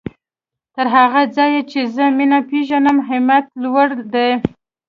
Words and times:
تر 0.75 0.85
هغه 0.95 1.21
ځايه 1.35 1.61
چې 1.71 1.79
زه 1.95 2.05
مينه 2.17 2.39
پېژنم 2.49 2.97
همت 3.07 3.45
يې 3.51 3.57
لوړ 3.63 3.87
دی. 4.13 4.29